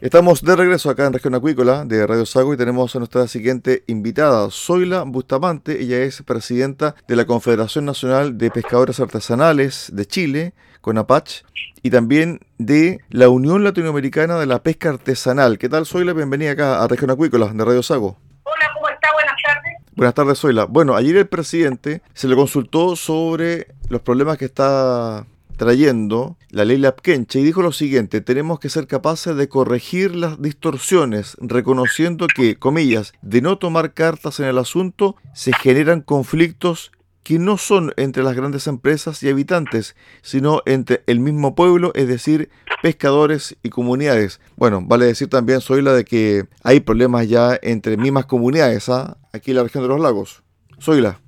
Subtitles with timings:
[0.00, 3.82] Estamos de regreso acá en Región Acuícola de Radio Sago y tenemos a nuestra siguiente
[3.88, 5.82] invitada, Zoila Bustamante.
[5.82, 11.42] Ella es presidenta de la Confederación Nacional de Pescadores Artesanales de Chile, CONAPACH,
[11.82, 15.58] y también de la Unión Latinoamericana de la Pesca Artesanal.
[15.58, 16.12] ¿Qué tal, Zoila?
[16.12, 18.18] Bienvenida acá a Región Acuícola de Radio Sago.
[18.44, 19.08] Hola, ¿cómo está?
[19.12, 19.72] Buenas tardes.
[19.96, 20.66] Buenas tardes, Zoila.
[20.66, 25.26] Bueno, ayer el presidente se le consultó sobre los problemas que está
[25.58, 30.40] trayendo la ley Lapkenche y dijo lo siguiente, tenemos que ser capaces de corregir las
[30.40, 36.92] distorsiones, reconociendo que, comillas, de no tomar cartas en el asunto, se generan conflictos
[37.24, 42.08] que no son entre las grandes empresas y habitantes, sino entre el mismo pueblo, es
[42.08, 42.48] decir,
[42.80, 44.40] pescadores y comunidades.
[44.56, 49.18] Bueno, vale decir también, soy la de que hay problemas ya entre mismas comunidades, ¿ah?
[49.32, 50.42] aquí en la región de los lagos.
[50.78, 51.20] Soy la.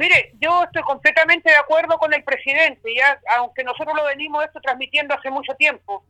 [0.00, 4.58] Mire, yo estoy completamente de acuerdo con el presidente, ya aunque nosotros lo venimos esto
[4.58, 6.02] transmitiendo hace mucho tiempo.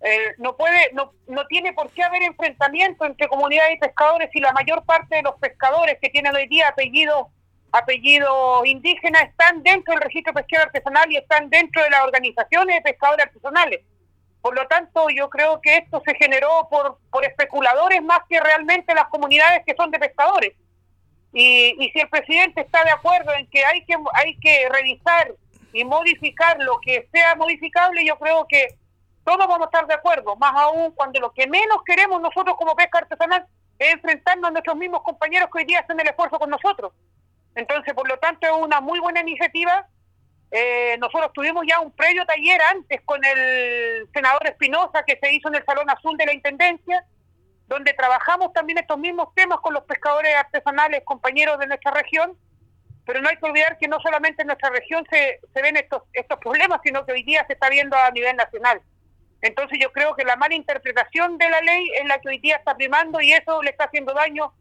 [0.00, 4.38] Eh, no puede, no, no tiene por qué haber enfrentamiento entre comunidades y pescadores y
[4.38, 7.26] la mayor parte de los pescadores que tienen hoy día apellidos
[7.72, 12.92] apellidos indígenas están dentro del registro pesquero artesanal y están dentro de las organizaciones de
[12.92, 13.80] pescadores artesanales.
[14.40, 18.94] Por lo tanto, yo creo que esto se generó por, por especuladores más que realmente
[18.94, 20.52] las comunidades que son de pescadores.
[21.38, 25.34] Y, si el presidente está de acuerdo en que hay que hay que revisar
[25.70, 28.68] y modificar lo que sea modificable, yo creo que
[29.22, 32.74] todos vamos a estar de acuerdo, más aún cuando lo que menos queremos nosotros como
[32.74, 33.46] pesca artesanal
[33.78, 36.94] es enfrentarnos a nuestros mismos compañeros que hoy día hacen el esfuerzo con nosotros.
[37.54, 39.86] Entonces, por lo tanto, es una muy buena iniciativa.
[40.50, 45.48] Eh, nosotros tuvimos ya un previo taller antes con el senador Espinosa que se hizo
[45.48, 47.04] en el Salón Azul de la Intendencia
[47.68, 52.36] donde trabajamos también estos mismos temas con los pescadores artesanales, compañeros de nuestra región,
[53.04, 56.02] pero no hay que olvidar que no solamente en nuestra región se, se ven estos,
[56.12, 58.80] estos problemas, sino que hoy día se está viendo a nivel nacional.
[59.42, 62.56] Entonces yo creo que la mala interpretación de la ley es la que hoy día
[62.56, 64.52] está primando y eso le está haciendo daño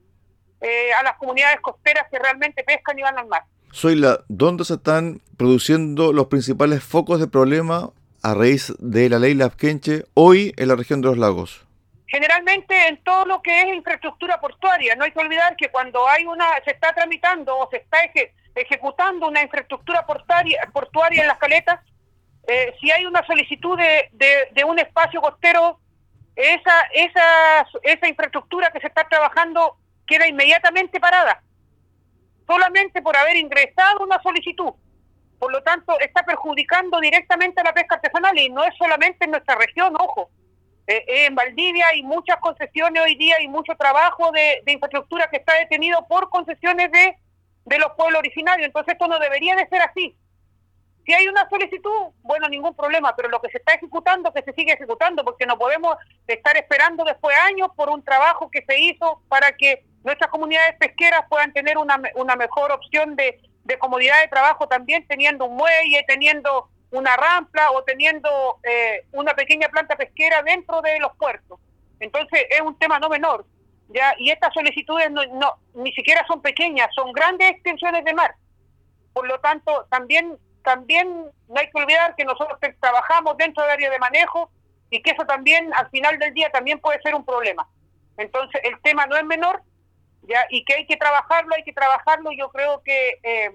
[0.61, 3.43] eh, a las comunidades costeras que realmente pescan y van al mar.
[3.71, 9.19] Soy la, ¿dónde se están produciendo los principales focos de problema a raíz de la
[9.19, 11.64] ley Lafkenche hoy en la región de los lagos?
[12.15, 14.95] Generalmente en todo lo que es infraestructura portuaria.
[14.95, 17.97] No hay que olvidar que cuando hay una, se está tramitando o se está
[18.55, 21.81] ejecutando una infraestructura portuaria, en las caletas,
[22.47, 24.09] eh, si hay una solicitud de,
[24.53, 25.81] de, un espacio costero,
[26.37, 26.87] esa,
[27.83, 29.75] esa infraestructura que se está trabajando
[30.07, 31.43] queda inmediatamente parada,
[32.47, 34.71] solamente por haber ingresado una solicitud.
[35.37, 39.31] Por lo tanto, está perjudicando directamente a la pesca artesanal y no es solamente en
[39.31, 40.29] nuestra región, ojo.
[40.87, 45.53] Eh, en Valdivia hay muchas concesiones hoy día y mucho trabajo de, infraestructura que está
[45.55, 47.17] detenido por concesiones de,
[47.65, 48.67] de los pueblos originarios.
[48.67, 50.15] Entonces esto no debería de ser así.
[51.05, 54.53] Si hay una solicitud, bueno, ningún problema, pero lo que se está ejecutando, que se
[54.53, 58.79] sigue ejecutando, porque no podemos estar esperando después de años por un trabajo que se
[58.79, 64.19] hizo para que nuestras comunidades pesqueras puedan tener una, una mejor opción de, de comodidad
[64.21, 69.95] de trabajo también, teniendo un muelle, teniendo una rampla o teniendo eh, una pequeña planta
[69.95, 71.59] pesquera dentro de los puertos.
[71.99, 73.45] Entonces es un tema no menor.
[73.89, 78.35] ya Y estas solicitudes no, no, ni siquiera son pequeñas, son grandes extensiones de mar.
[79.13, 83.89] Por lo tanto, también, también no hay que olvidar que nosotros trabajamos dentro del área
[83.89, 84.49] de manejo
[84.89, 87.67] y que eso también al final del día también puede ser un problema.
[88.17, 89.61] Entonces el tema no es menor
[90.27, 93.51] ya y que hay que trabajarlo, hay que trabajarlo, yo creo que, eh,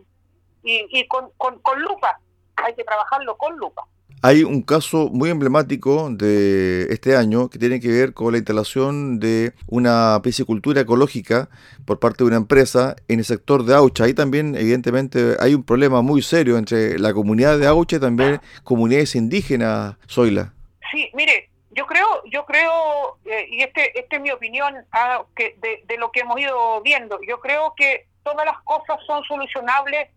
[0.62, 2.20] y, y con, con, con lupa,
[2.64, 3.86] hay que trabajarlo con lupa.
[4.22, 9.18] Hay un caso muy emblemático de este año que tiene que ver con la instalación
[9.18, 11.48] de una piscicultura ecológica
[11.86, 14.04] por parte de una empresa en el sector de Aucha.
[14.04, 18.42] Ahí también, evidentemente, hay un problema muy serio entre la comunidad de Aucha y también
[18.62, 20.52] comunidades indígenas, Zoila.
[20.92, 25.56] Sí, mire, yo creo, yo creo, eh, y este, este es mi opinión ah, que
[25.62, 30.10] de, de lo que hemos ido viendo, yo creo que todas las cosas son solucionables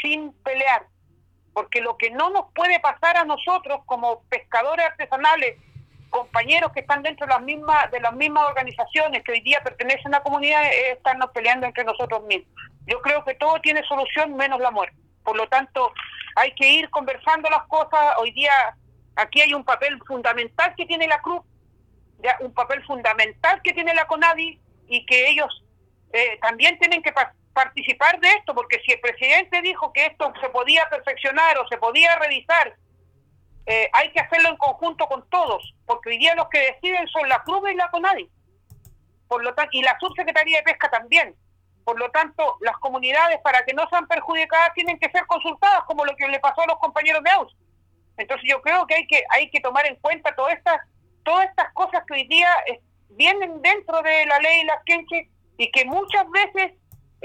[0.00, 0.86] sin pelear
[1.54, 5.56] porque lo que no nos puede pasar a nosotros como pescadores artesanales,
[6.10, 10.14] compañeros que están dentro de las mismas de las mismas organizaciones que hoy día pertenecen
[10.14, 12.52] a la comunidad, es estarnos peleando entre nosotros mismos.
[12.86, 14.96] Yo creo que todo tiene solución menos la muerte.
[15.22, 15.92] Por lo tanto,
[16.36, 18.14] hay que ir conversando las cosas.
[18.18, 18.52] Hoy día
[19.16, 21.42] aquí hay un papel fundamental que tiene la Cruz,
[22.40, 25.64] un papel fundamental que tiene la CONADI y que ellos
[26.12, 27.12] eh, también tienen que
[27.54, 31.78] participar de esto, porque si el presidente dijo que esto se podía perfeccionar o se
[31.78, 32.76] podía revisar,
[33.66, 37.28] eh, hay que hacerlo en conjunto con todos, porque hoy día los que deciden son
[37.28, 38.28] la Cruz y la CONADI,
[39.28, 41.34] por lo tanto, y la Subsecretaría de Pesca también.
[41.84, 46.04] Por lo tanto, las comunidades, para que no sean perjudicadas, tienen que ser consultadas, como
[46.04, 47.56] lo que le pasó a los compañeros de AUS.
[48.16, 50.80] Entonces yo creo que hay que hay que tomar en cuenta todas estas
[51.24, 52.48] todas estas cosas que hoy día
[53.10, 56.72] vienen dentro de la ley las Kenche y que muchas veces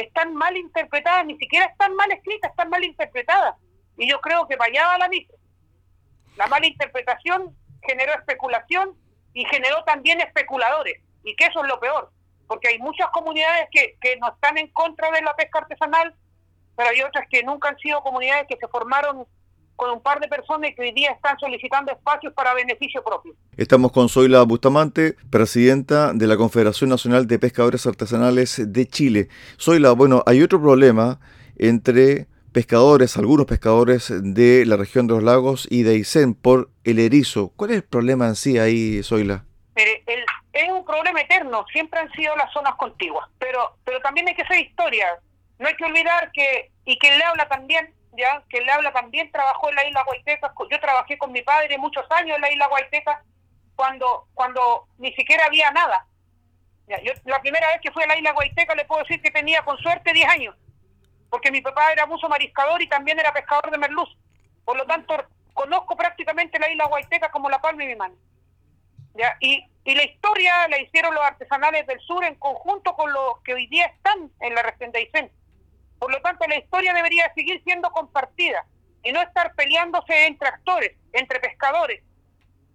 [0.04, 3.56] están mal interpretadas, ni siquiera están mal escritas, están mal interpretadas.
[3.98, 5.36] Y yo creo que vaya la misma.
[6.38, 8.96] La mala interpretación generó especulación
[9.34, 12.12] y generó también especuladores, y que eso es lo peor,
[12.48, 16.16] porque hay muchas comunidades que, que no están en contra de la pesca artesanal,
[16.76, 19.28] pero hay otras que nunca han sido comunidades que se formaron
[19.80, 23.34] con un par de personas que hoy día están solicitando espacios para beneficio propio.
[23.56, 29.30] Estamos con Zoila Bustamante, presidenta de la Confederación Nacional de Pescadores Artesanales de Chile.
[29.58, 31.22] Zoila, bueno, hay otro problema
[31.58, 37.00] entre pescadores, algunos pescadores de la región de los lagos y de Aysén por el
[37.00, 37.54] erizo.
[37.56, 39.46] ¿Cuál es el problema en sí ahí, Zoila?
[40.52, 44.42] es un problema eterno, siempre han sido las zonas contiguas, pero, pero también hay que
[44.42, 45.06] hacer historia.
[45.58, 49.32] No hay que olvidar que, y quien le habla también, ya que le habla también
[49.32, 50.54] trabajó en la isla Guaiteca.
[50.70, 53.24] Yo trabajé con mi padre muchos años en la isla Guaiteca
[53.76, 56.06] cuando cuando ni siquiera había nada.
[57.04, 59.64] Yo la primera vez que fui a la isla Guaiteca le puedo decir que tenía
[59.64, 60.56] con suerte 10 años,
[61.30, 64.10] porque mi papá era muso mariscador y también era pescador de merluz.
[64.66, 65.16] Por lo tanto,
[65.54, 68.16] conozco prácticamente la isla Guaiteca como la palma de mi mano.
[69.40, 73.68] Y la historia la hicieron los artesanales del sur en conjunto con los que hoy
[73.68, 75.32] día están en la región de Aysén.
[76.00, 78.66] Por lo tanto, la historia debería seguir siendo compartida
[79.04, 82.02] y no estar peleándose entre actores, entre pescadores.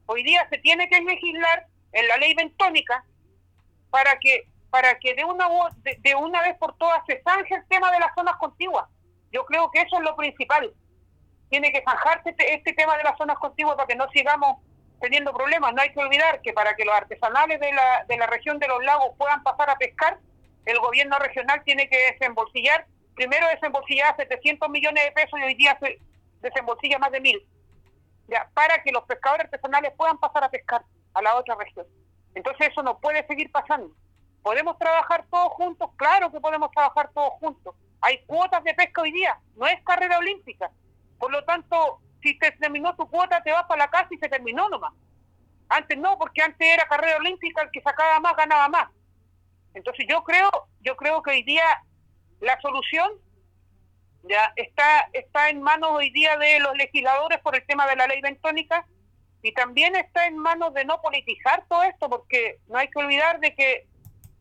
[0.06, 3.04] Hoy día se tiene que legislar en la ley bentónica
[3.90, 5.46] para que para que de una
[5.84, 8.84] de, una vez por todas se zanje el tema de las zonas contiguas.
[9.30, 10.74] Yo creo que eso es lo principal.
[11.48, 14.56] Tiene que zanjarse este, este tema de las zonas contiguas para que no sigamos
[15.00, 15.74] teniendo problemas.
[15.74, 18.66] No hay que olvidar que para que los artesanales de la, de la región de
[18.66, 20.18] los lagos puedan pasar a pescar,
[20.64, 22.84] el gobierno regional tiene que desembolsillar
[23.14, 25.98] primero desembolsillaba 700 millones de pesos y hoy día se
[26.40, 27.46] desembolsilla más de mil,
[28.52, 30.82] para que los pescadores artesanales puedan pasar a pescar
[31.14, 31.86] a la otra región.
[32.34, 33.94] Entonces eso no puede seguir pasando.
[34.42, 35.90] ¿Podemos trabajar todos juntos?
[35.96, 37.74] Claro que podemos trabajar todos juntos.
[38.00, 40.70] Hay cuotas de pesca hoy día, no es carrera olímpica.
[41.18, 44.28] Por lo tanto, si te terminó tu cuota, te vas para la casa y se
[44.28, 44.92] terminó nomás.
[45.68, 48.88] Antes no, porque antes era carrera olímpica, el que sacaba más ganaba más.
[49.72, 51.64] Entonces yo creo, yo creo que hoy día
[52.44, 53.12] la solución
[54.22, 58.06] ya está, está en manos hoy día de los legisladores por el tema de la
[58.06, 58.86] ley bentónica
[59.42, 63.40] y también está en manos de no politizar todo esto porque no hay que olvidar
[63.40, 63.86] de que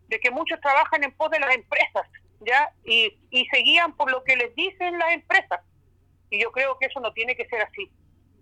[0.08, 2.08] de que muchos trabajan en pos de las empresas
[2.42, 5.62] ya y, y se guían por lo que les dicen las empresas.
[6.30, 7.90] Y yo creo que eso no tiene que ser así.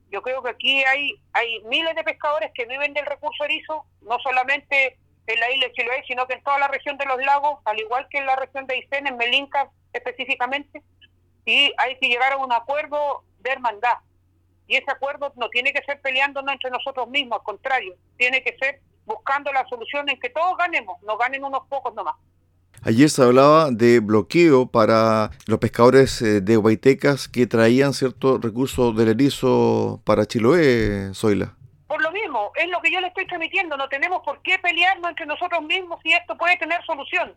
[0.10, 4.20] Yo creo que aquí hay hay miles de pescadores que viven del recurso erizo no
[4.20, 4.98] solamente
[5.28, 7.80] en la isla de Chiloé, sino que en toda la región de los lagos, al
[7.80, 10.82] igual que en la región de Aysén, en Melinca específicamente,
[11.46, 13.98] y hay que llegar a un acuerdo de hermandad.
[14.68, 18.56] Y ese acuerdo no tiene que ser peleándonos entre nosotros mismos, al contrario, tiene que
[18.58, 22.16] ser buscando la solución en que todos ganemos, no ganen unos pocos nomás.
[22.84, 28.96] Ayer se hablaba de bloqueo para los pescadores eh, de Huaytecas que traían ciertos recursos
[28.96, 31.56] del erizo para Chiloé, Zoila
[31.92, 32.21] por lo mismo,
[32.56, 36.00] es lo que yo le estoy transmitiendo, no tenemos por qué pelearnos entre nosotros mismos
[36.04, 37.36] si esto puede tener solución.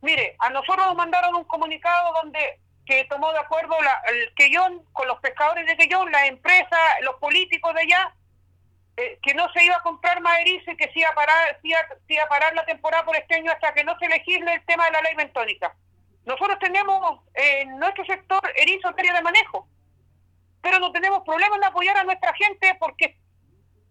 [0.00, 4.82] Mire, a nosotros nos mandaron un comunicado donde que tomó de acuerdo la, el Quellón
[4.92, 8.14] con los pescadores de Quellón, las empresas, los políticos de allá,
[8.96, 11.60] eh, que no se iba a comprar más erizo y que se iba, a parar,
[11.62, 14.86] se a parar la temporada por este año hasta que no se legisle el tema
[14.86, 15.74] de la ley bentónica.
[16.24, 19.68] Nosotros tenemos en nuestro sector erizo en de manejo,
[20.62, 23.18] pero no tenemos problema en apoyar a nuestra gente porque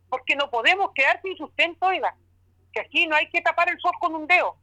[0.09, 2.15] porque no podemos quedar sin sustento, oiga,
[2.73, 4.57] que aquí no hay que tapar el sol con un dedo,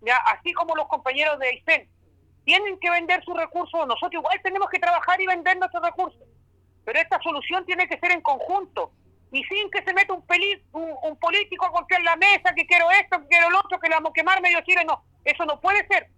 [0.00, 1.88] ya así como los compañeros de Aysén
[2.44, 6.22] tienen que vender sus recursos, nosotros igual tenemos que trabajar y vender nuestros recursos,
[6.84, 8.92] pero esta solución tiene que ser en conjunto
[9.30, 10.24] y sin que se meta un,
[11.02, 13.94] un, político a golpear la mesa, que quiero esto, que quiero lo otro, que le
[13.94, 16.08] vamos a quemar medio Chile, no, eso no puede ser.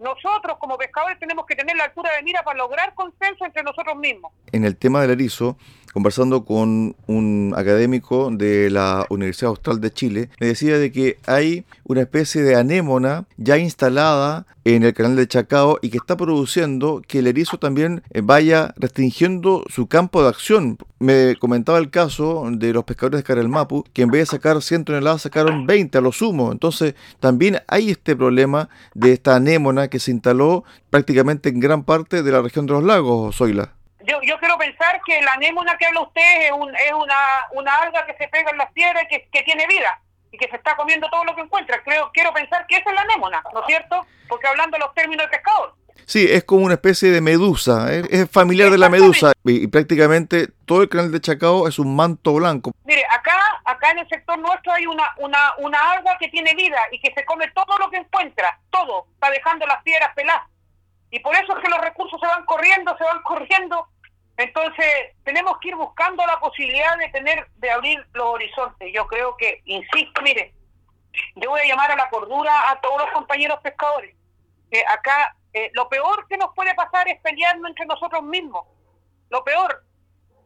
[0.00, 3.96] Nosotros como pescadores tenemos que tener la altura de mira para lograr consenso entre nosotros
[3.96, 4.32] mismos.
[4.50, 5.58] En el tema del erizo,
[5.92, 11.64] conversando con un académico de la Universidad Austral de Chile, me decía de que hay
[11.84, 17.02] una especie de anémona ya instalada en el canal de Chacao y que está produciendo
[17.06, 20.78] que el erizo también eh, vaya restringiendo su campo de acción.
[20.98, 24.84] Me comentaba el caso de los pescadores de Carelmapu, que en vez de sacar 100
[24.84, 26.52] toneladas sacaron 20 a lo sumo.
[26.52, 32.22] Entonces también hay este problema de esta anémona que se instaló prácticamente en gran parte
[32.22, 35.86] de la región de los lagos, Zoila yo, yo quiero pensar que la anémona que
[35.86, 39.08] habla usted es, un, es una, una alga que se pega en las piedras y
[39.08, 40.00] que, que tiene vida
[40.32, 41.82] y que se está comiendo todo lo que encuentra.
[41.82, 44.06] Creo, quiero pensar que esa es la anémona, ¿no es cierto?
[44.28, 45.74] Porque hablando de los términos de pescador.
[46.06, 50.82] Sí, es como una especie de medusa, es, familiar de la medusa y, prácticamente todo
[50.82, 52.72] el canal de Chacao es un manto blanco.
[52.84, 53.30] Mire, acá
[53.64, 57.12] acá en el sector nuestro hay una, una, una alga que tiene vida y que
[57.14, 60.42] se come todo lo que encuentra, todo, está dejando las piedras peladas.
[61.10, 63.88] Y por eso es que los recursos se van corriendo, se van corriendo.
[64.36, 64.86] Entonces,
[65.24, 68.90] tenemos que ir buscando la posibilidad de tener, de abrir los horizontes.
[68.94, 70.54] Yo creo que, insisto, mire,
[71.34, 74.14] yo voy a llamar a la cordura a todos los compañeros pescadores.
[74.70, 78.66] Que acá, eh, lo peor que nos puede pasar es pelearnos entre nosotros mismos.
[79.30, 79.84] Lo peor.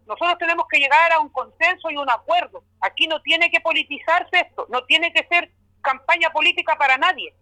[0.06, 2.64] Nosotros tenemos que llegar a un consenso y un acuerdo.
[2.80, 5.50] Aquí no tiene que politizarse esto, no tiene que ser
[5.82, 7.34] campaña política para nadie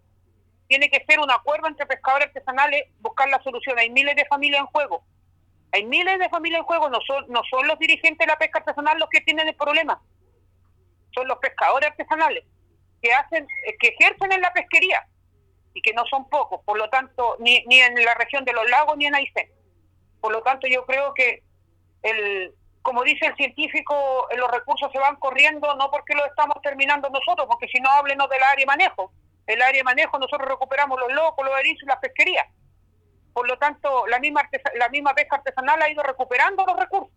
[0.73, 3.77] tiene que ser un acuerdo entre pescadores artesanales, buscar la solución.
[3.77, 5.03] Hay miles de familias en juego.
[5.71, 6.89] Hay miles de familias en juego.
[6.89, 10.01] No son, no son los dirigentes de la pesca artesanal los que tienen el problema.
[11.13, 12.43] Son los pescadores artesanales
[13.03, 15.05] que hacen, eh, que ejercen en la pesquería
[15.75, 16.61] y que no son pocos.
[16.65, 19.51] Por lo tanto, ni, ni en la región de los lagos ni en Aysén.
[20.21, 21.43] Por lo tanto, yo creo que
[22.01, 22.51] el,
[22.81, 27.45] como dice el científico, los recursos se van corriendo no porque lo estamos terminando nosotros,
[27.47, 29.13] porque si no, háblenos del área de manejo
[29.47, 32.47] el área de manejo nosotros recuperamos los locos, los erizos y las pesquerías.
[33.33, 37.13] Por lo tanto, la misma la misma pesca artesanal ha ido recuperando los recursos.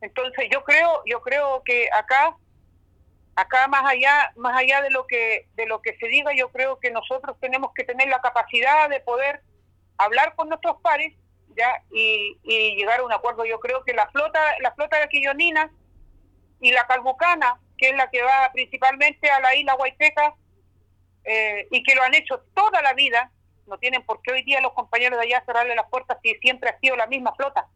[0.00, 2.36] Entonces, yo creo yo creo que acá
[3.34, 6.78] acá más allá más allá de lo que de lo que se diga, yo creo
[6.78, 9.42] que nosotros tenemos que tener la capacidad de poder
[9.98, 11.14] hablar con nuestros pares
[11.56, 12.38] ya y,
[12.76, 13.44] llegar a un acuerdo.
[13.44, 15.70] Yo creo que la flota la flota de Quillonina
[16.60, 20.34] y la Calbucana, que es la que va principalmente a la isla Huayteca,
[21.24, 23.30] eh, y que lo han hecho toda la vida,
[23.66, 26.70] no tienen por qué hoy día los compañeros de allá cerrarle las puertas si siempre
[26.70, 27.68] ha sido la misma flota.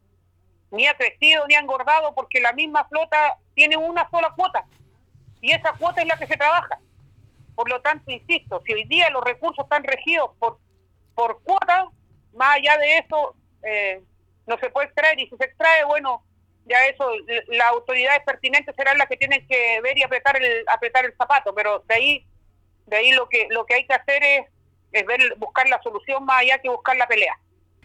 [0.71, 4.65] Ni ha crecido ni ha engordado porque la misma flota tiene una sola cuota
[5.41, 6.79] y esa cuota es la que se trabaja.
[7.55, 10.59] Por lo tanto, insisto, si hoy día los recursos están regidos por,
[11.15, 11.87] por cuota,
[12.33, 14.03] más allá de eso, eh,
[14.45, 16.23] no se puede extraer y si se extrae, bueno,
[16.65, 17.09] ya eso,
[17.47, 21.55] las autoridades pertinentes serán las que tienen que ver y apretar el, apretar el zapato,
[21.55, 22.27] pero de ahí
[22.87, 24.45] de ahí lo que, lo que hay que hacer es,
[24.91, 27.37] es ver, buscar la solución más allá que buscar la pelea.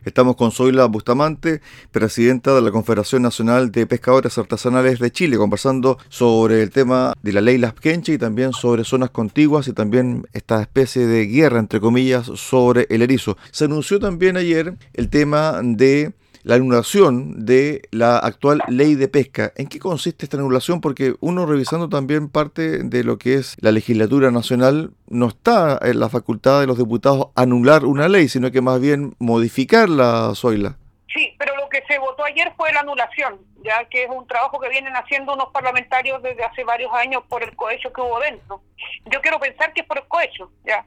[0.04, 1.60] Estamos con Zoila Bustamante,
[1.92, 7.32] presidenta de la Confederación Nacional de Pescadores Artesanales de Chile, conversando sobre el tema de
[7.32, 11.60] la ley Las Quenche y también sobre zonas contiguas y también esta especie de guerra,
[11.60, 13.36] entre comillas, sobre el erizo.
[13.52, 16.12] Se anunció también ayer el tema de
[16.44, 19.52] la anulación de la actual ley de pesca.
[19.56, 20.80] ¿En qué consiste esta anulación?
[20.80, 26.00] Porque uno revisando también parte de lo que es la legislatura nacional, no está en
[26.00, 30.76] la facultad de los diputados anular una ley, sino que más bien modificarla, Zoila.
[31.14, 34.58] Sí, pero lo que se votó ayer fue la anulación, ya que es un trabajo
[34.58, 38.62] que vienen haciendo unos parlamentarios desde hace varios años por el cohecho que hubo dentro.
[39.10, 40.86] Yo quiero pensar que es por el cohecho, ya.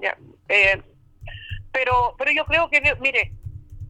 [0.00, 0.16] ya.
[0.48, 0.82] Eh,
[1.72, 3.32] pero, pero yo creo que, mire,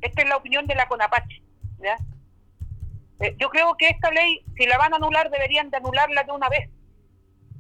[0.01, 1.43] esta es la opinión de la CONAPACHE.
[3.21, 6.33] Eh, yo creo que esta ley, si la van a anular, deberían de anularla de
[6.33, 6.71] una vez,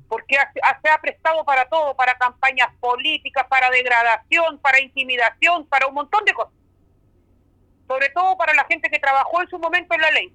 [0.09, 5.95] porque se ha prestado para todo, para campañas políticas, para degradación, para intimidación, para un
[5.95, 6.55] montón de cosas.
[7.87, 10.35] Sobre todo para la gente que trabajó en su momento en la ley,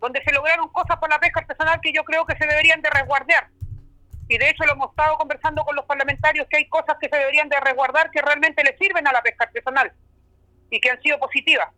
[0.00, 2.90] donde se lograron cosas por la pesca artesanal que yo creo que se deberían de
[2.90, 3.48] resguardar.
[4.28, 7.16] Y de hecho lo hemos estado conversando con los parlamentarios que hay cosas que se
[7.16, 9.92] deberían de resguardar que realmente le sirven a la pesca artesanal
[10.70, 11.68] y que han sido positivas.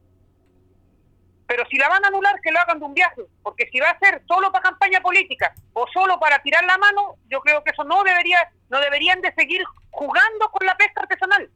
[1.46, 3.90] Pero si la van a anular, que lo hagan de un viaje, porque si va
[3.90, 7.70] a ser solo para campaña política o solo para tirar la mano, yo creo que
[7.70, 8.38] eso no debería,
[8.70, 11.50] no deberían de seguir jugando con la pesca artesanal.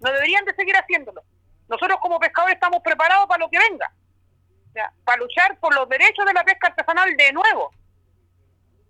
[0.00, 1.22] No deberían de seguir haciéndolo.
[1.68, 3.90] Nosotros como pescadores estamos preparados para lo que venga,
[5.04, 7.70] para luchar por los derechos de la pesca artesanal de nuevo.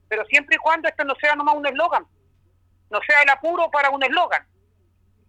[0.09, 2.07] Pero siempre y cuando esto no sea nomás un eslogan,
[2.91, 4.47] no sea el apuro para un eslogan.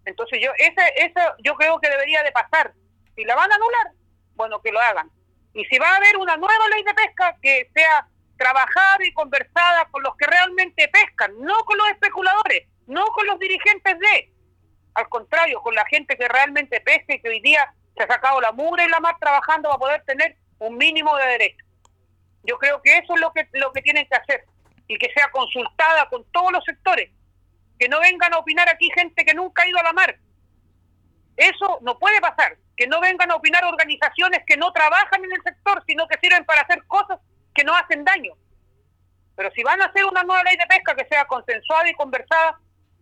[0.05, 2.73] Entonces yo ese, eso yo creo que debería de pasar.
[3.15, 3.91] Si la van a anular,
[4.35, 5.09] bueno, que lo hagan.
[5.53, 8.07] Y si va a haber una nueva ley de pesca que sea
[8.37, 13.39] trabajada y conversada con los que realmente pescan, no con los especuladores, no con los
[13.39, 14.31] dirigentes de,
[14.93, 18.41] al contrario, con la gente que realmente pesca y que hoy día se ha sacado
[18.41, 21.67] la mugre y la mar trabajando para poder tener un mínimo de derechos.
[22.43, 24.45] Yo creo que eso es lo que, lo que tienen que hacer
[24.87, 27.09] y que sea consultada con todos los sectores.
[27.85, 30.17] Que no vengan a opinar aquí gente que nunca ha ido a la mar.
[31.37, 32.57] Eso no puede pasar.
[32.75, 36.43] Que no vengan a opinar organizaciones que no trabajan en el sector, sino que sirven
[36.45, 37.19] para hacer cosas
[37.53, 38.33] que no hacen daño.
[39.35, 42.59] Pero si van a hacer una nueva ley de pesca que sea consensuada y conversada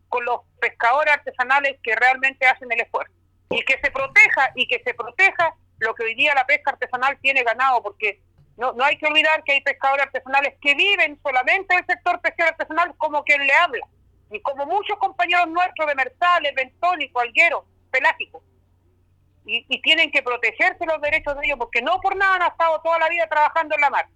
[0.10, 3.14] con los pescadores artesanales que realmente hacen el esfuerzo.
[3.52, 7.18] Y que se proteja, y que se proteja lo que hoy día la pesca artesanal
[7.22, 8.20] tiene ganado, porque
[8.58, 12.50] no, no hay que olvidar que hay pescadores artesanales que viven solamente del sector pesquero
[12.50, 13.88] artesanal como quien le habla,
[14.34, 18.44] y como muchos compañeros nuestros de Mersales, Bentónico, Alguero, Pelágico.
[19.46, 22.82] Y, y, tienen que protegerse los derechos de ellos, porque no por nada han estado
[22.82, 24.08] toda la vida trabajando en la mar.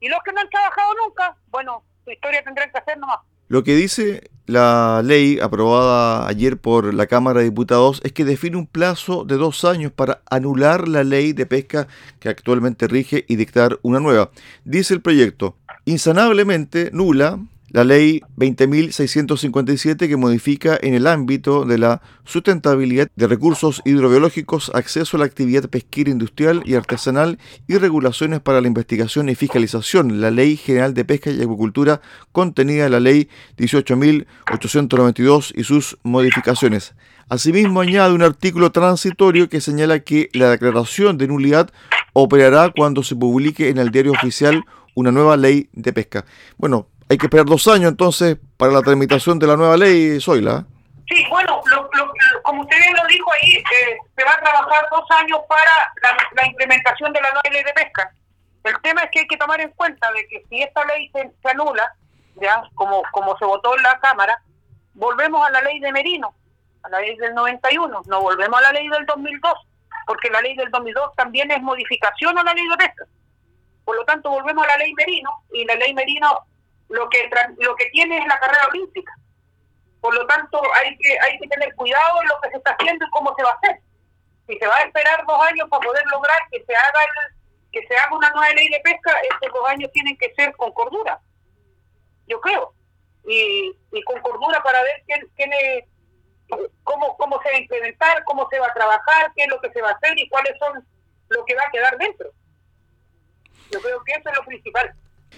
[0.00, 3.20] Y los que no han trabajado nunca, bueno, su historia tendrán que hacer nomás.
[3.48, 8.56] Lo que dice la ley aprobada ayer por la Cámara de Diputados es que define
[8.56, 11.86] un plazo de dos años para anular la ley de pesca
[12.18, 14.30] que actualmente rige y dictar una nueva.
[14.64, 17.38] Dice el proyecto, insanablemente nula
[17.70, 25.16] la ley 20.657 que modifica en el ámbito de la sustentabilidad de recursos hidrobiológicos, acceso
[25.16, 30.30] a la actividad pesquera industrial y artesanal y regulaciones para la investigación y fiscalización, la
[30.30, 32.00] Ley General de Pesca y Acuicultura
[32.32, 36.94] contenida en la Ley 18.892 y sus modificaciones.
[37.28, 41.70] Asimismo, añade un artículo transitorio que señala que la declaración de nulidad
[42.12, 44.62] operará cuando se publique en el diario oficial
[44.94, 46.24] una nueva ley de pesca.
[46.56, 50.64] Bueno, hay que esperar dos años entonces para la tramitación de la nueva ley, Zoila.
[51.08, 51.62] Sí, bueno,
[52.42, 55.92] como usted bien lo dijo ahí, eh, se va a trabajar dos años para
[56.34, 58.10] la, implementación de la nueva ley de pesca.
[58.64, 61.48] El tema es que hay que tomar en cuenta de que si esta ley se,
[61.48, 61.94] anula,
[62.34, 64.42] ya como, como se votó en la Cámara,
[64.94, 66.34] volvemos a la ley de Merino,
[66.82, 69.52] a la ley del 91, no volvemos a la ley del 2002,
[70.08, 73.04] porque la ley del 2002 también es modificación a la ley de pesca.
[73.84, 76.46] Por lo tanto, volvemos a la ley Merino y la ley Merino
[76.88, 79.12] lo que lo que tiene es la carrera olímpica.
[80.00, 83.04] Por lo tanto, hay que hay que tener cuidado en lo que se está haciendo
[83.04, 83.80] y cómo se va a hacer.
[84.46, 87.00] Si se va a esperar dos años para poder lograr que se haga
[87.72, 90.72] que se haga una nueva ley de pesca, estos dos años tienen que ser con
[90.72, 91.20] cordura.
[92.26, 92.72] Yo creo.
[93.28, 95.50] Y, y con cordura para ver quién, quién
[96.84, 99.70] cómo, cómo se va a implementar, cómo se va a trabajar, qué es lo que
[99.72, 100.86] se va a hacer y cuáles son
[101.28, 102.30] lo que va a quedar dentro.
[103.70, 104.94] Yo creo que eso es lo principal.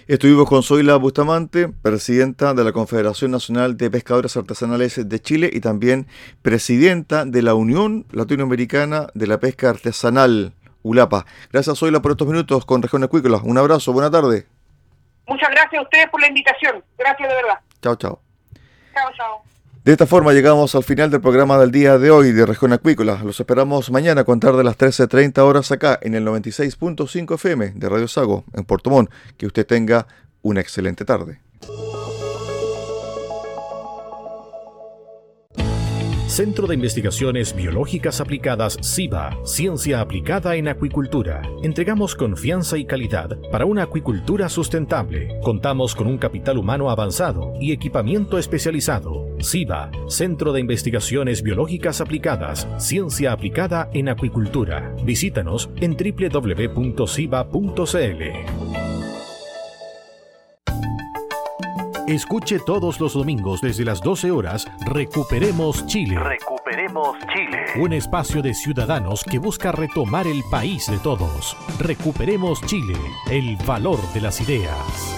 [0.07, 5.61] Estuvimos con Zoila Bustamante, presidenta de la Confederación Nacional de Pescadores Artesanales de Chile y
[5.61, 6.07] también
[6.43, 11.27] presidenta de la Unión Latinoamericana de la Pesca Artesanal, ULAPA.
[11.53, 13.39] Gracias Zoila por estos minutos con Región Acuícola.
[13.43, 14.47] Un abrazo, buena tarde.
[15.27, 16.83] Muchas gracias a ustedes por la invitación.
[16.97, 17.59] Gracias de verdad.
[17.83, 18.21] Chao, chao.
[18.95, 19.58] Chao, chao.
[19.89, 23.23] De esta forma llegamos al final del programa del día de hoy de Región Acuícola.
[23.25, 27.89] Los esperamos mañana a contar de las 13.30 horas acá en el 96.5 FM de
[27.89, 29.11] Radio Sago en Puerto Montt.
[29.39, 30.07] Que usted tenga
[30.43, 31.41] una excelente tarde.
[36.27, 41.41] Centro de Investigaciones Biológicas Aplicadas CIBA, Ciencia Aplicada en Acuicultura.
[41.63, 45.41] Entregamos confianza y calidad para una acuicultura sustentable.
[45.43, 49.28] Contamos con un capital humano avanzado y equipamiento especializado.
[49.43, 54.95] CIBA, Centro de Investigaciones Biológicas Aplicadas, Ciencia Aplicada en Acuicultura.
[55.05, 57.09] Visítanos en www.ciba.cl.
[62.09, 66.19] Escuche todos los domingos desde las 12 horas Recuperemos Chile.
[66.19, 67.65] Recuperemos Chile.
[67.79, 71.55] Un espacio de ciudadanos que busca retomar el país de todos.
[71.79, 72.95] Recuperemos Chile,
[73.31, 75.18] el valor de las ideas.